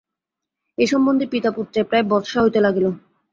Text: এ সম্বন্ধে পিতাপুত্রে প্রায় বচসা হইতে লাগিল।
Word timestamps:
এ 0.77 0.85
সম্বন্ধে 0.87 1.25
পিতাপুত্রে 1.33 1.79
প্রায় 1.83 2.05
বচসা 2.11 2.39
হইতে 2.41 2.59
লাগিল। 2.65 2.85